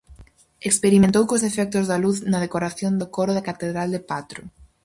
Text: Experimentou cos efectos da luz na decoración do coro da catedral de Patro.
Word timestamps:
Experimentou 0.69 1.23
cos 1.29 1.45
efectos 1.49 1.85
da 1.87 1.97
luz 2.03 2.17
na 2.31 2.39
decoración 2.45 2.93
do 2.97 3.07
coro 3.15 3.31
da 3.35 3.45
catedral 3.49 3.89
de 3.95 4.01
Patro. 4.09 4.41